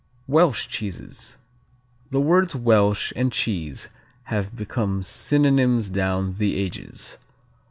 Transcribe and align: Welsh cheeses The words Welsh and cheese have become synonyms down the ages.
Welsh 0.25 0.67
cheeses 0.67 1.37
The 2.09 2.19
words 2.19 2.55
Welsh 2.55 3.13
and 3.15 3.31
cheese 3.31 3.89
have 4.23 4.55
become 4.55 5.03
synonyms 5.03 5.91
down 5.91 6.37
the 6.39 6.55
ages. 6.59 7.19